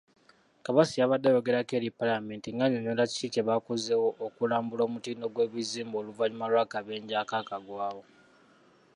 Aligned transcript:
Kabatsi 0.63 0.95
yabadde 1.01 1.27
ayogerako 1.29 1.73
eri 1.77 1.89
Palamenti 1.99 2.47
ng'annyonnyola 2.51 3.03
kiki 3.11 3.27
kyebakozeewo 3.33 4.09
okulambula 4.25 4.81
omutindo 4.85 5.25
gw'ebizimbe 5.33 5.95
oluvanyuma 6.01 6.45
lw'akabenje 6.51 7.15
akaagwawo. 7.23 8.01